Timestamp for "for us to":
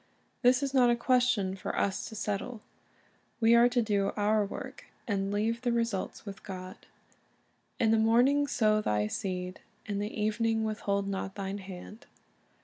1.55-2.15